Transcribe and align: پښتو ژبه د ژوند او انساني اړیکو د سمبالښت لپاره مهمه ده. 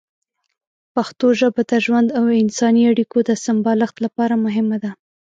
پښتو 0.93 1.27
ژبه 1.39 1.61
د 1.69 1.73
ژوند 1.85 2.07
او 2.19 2.23
انساني 2.43 2.83
اړیکو 2.91 3.17
د 3.29 3.31
سمبالښت 3.45 3.95
لپاره 4.05 4.35
مهمه 4.45 4.77
ده. 4.83 4.91